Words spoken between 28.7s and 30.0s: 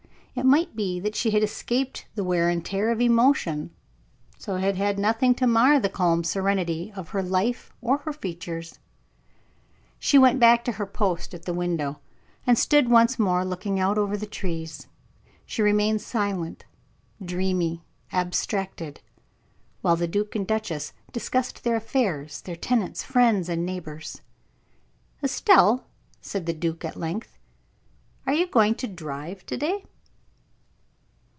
to drive to day?"